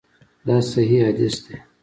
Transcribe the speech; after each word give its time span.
دا 0.47 0.57
صحیح 0.71 1.01
حدیث 1.07 1.35
دی. 1.45 1.55